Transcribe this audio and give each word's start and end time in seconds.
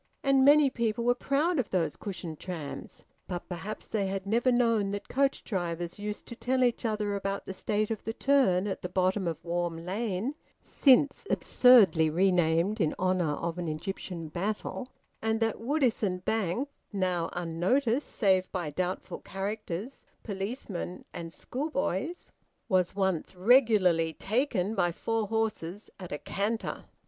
And 0.23 0.43
many 0.43 0.71
people 0.71 1.03
were 1.03 1.13
proud 1.13 1.59
of 1.59 1.69
those 1.69 1.95
cushioned 1.95 2.39
trams; 2.39 3.05
but 3.27 3.47
perhaps 3.47 3.85
they 3.85 4.07
had 4.07 4.25
never 4.25 4.51
known 4.51 4.89
that 4.89 5.07
coach 5.07 5.43
drivers 5.43 5.99
used 5.99 6.25
to 6.25 6.35
tell 6.35 6.63
each 6.63 6.85
other 6.85 7.13
about 7.13 7.45
the 7.45 7.53
state 7.53 7.91
of 7.91 8.03
the 8.03 8.11
turn 8.13 8.65
at 8.65 8.81
the 8.81 8.89
bottom 8.89 9.27
of 9.27 9.45
Warm 9.45 9.77
Lane 9.85 10.33
(since 10.59 11.27
absurdly 11.29 12.09
renamed 12.09 12.81
in 12.81 12.95
honour 12.97 13.33
of 13.33 13.59
an 13.59 13.67
Egyptian 13.67 14.27
battle), 14.29 14.87
and 15.21 15.39
that 15.39 15.61
Woodisun 15.61 16.25
Bank 16.25 16.67
(now 16.91 17.29
unnoticed 17.33 18.07
save 18.09 18.51
by 18.51 18.71
doubtful 18.71 19.19
characters, 19.19 20.03
policemen, 20.23 21.05
and 21.13 21.31
schoolboys) 21.31 22.31
was 22.67 22.95
once 22.95 23.35
regularly 23.35 24.15
`taken' 24.15 24.75
by 24.75 24.91
four 24.91 25.27
horses 25.27 25.91
at 25.99 26.11
a 26.11 26.17
canter. 26.17 26.85